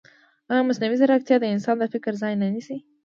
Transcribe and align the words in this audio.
ایا 0.51 0.63
مصنوعي 0.67 0.95
ځیرکتیا 1.01 1.37
د 1.39 1.45
انسان 1.53 1.75
د 1.79 1.83
فکر 1.93 2.13
ځای 2.21 2.33
نه 2.41 2.47
نیسي؟ 2.53 2.77